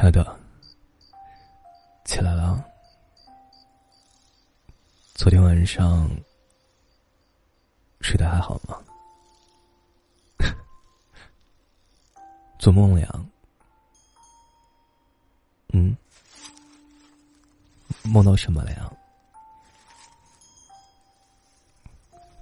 [0.00, 0.40] 亲爱的，
[2.06, 2.64] 起来了。
[5.12, 6.08] 昨天晚上
[8.00, 8.82] 睡得还好吗？
[12.58, 13.26] 做梦了呀？
[15.74, 15.94] 嗯？
[18.02, 18.90] 梦到什么了呀？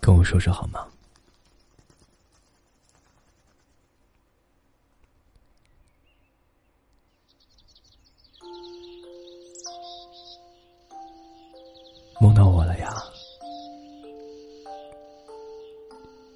[0.01, 0.87] 跟我说说好吗？
[12.21, 12.93] 梦到我了呀，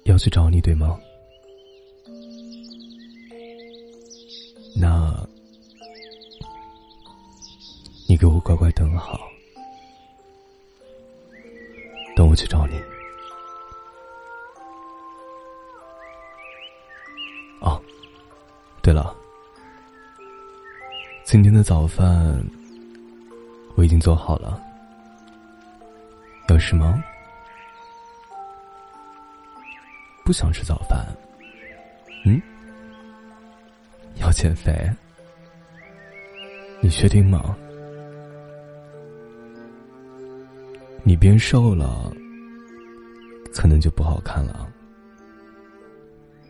[0.03, 0.97] 要去找你对吗？
[4.75, 5.13] 那，
[8.07, 9.19] 你给我乖乖等好，
[12.15, 12.81] 等我去找你。
[17.59, 17.81] 哦，
[18.81, 19.15] 对了，
[21.25, 22.43] 今天的早饭
[23.75, 24.61] 我已经做好了。
[26.49, 27.03] 有事吗？
[30.23, 31.05] 不想吃早饭？
[32.25, 32.39] 嗯？
[34.15, 34.89] 要减肥？
[36.79, 37.57] 你确定吗？
[41.03, 42.13] 你变瘦了，
[43.53, 44.71] 可能就不好看了，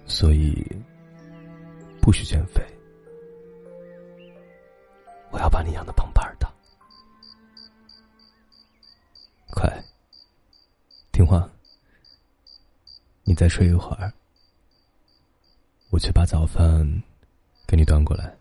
[0.06, 0.64] 所以
[2.02, 2.62] 不许减肥。
[5.32, 6.12] 我要把你养的胖
[11.24, 11.50] 听话，
[13.24, 14.12] 你再睡一会儿，
[15.90, 16.86] 我去把早饭
[17.66, 18.38] 给你端过来。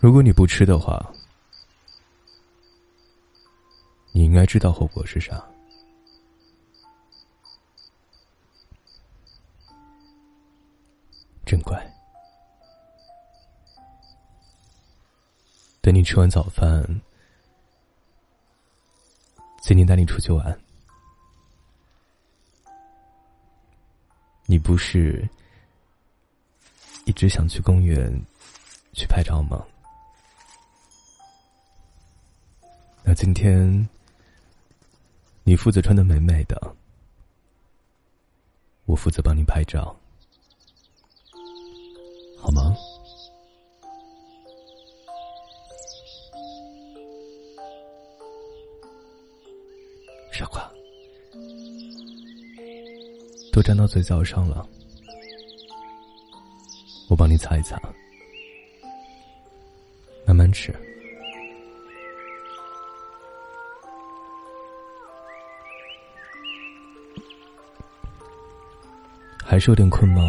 [0.00, 1.14] 如果你不吃的话，
[4.10, 5.40] 你应该知道后果是啥。
[11.46, 11.80] 真乖，
[15.80, 17.00] 等你吃完早饭。
[19.68, 20.58] 今天带你出去玩，
[24.46, 25.28] 你不是
[27.04, 28.10] 一直想去公园
[28.94, 29.62] 去拍照吗？
[33.04, 33.86] 那今天
[35.44, 36.74] 你负责穿的美美的，
[38.86, 39.94] 我负责帮你拍照，
[42.40, 42.74] 好吗？
[50.38, 50.62] 傻瓜，
[53.52, 54.64] 都粘到嘴角上了，
[57.08, 57.76] 我帮你擦一擦，
[60.24, 60.72] 慢慢吃。
[69.44, 70.22] 还是有点困吗？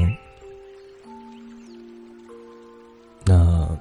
[3.28, 3.80] 那，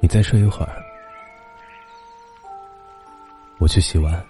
[0.00, 0.84] 你再睡一会儿，
[3.58, 4.22] 我去洗碗。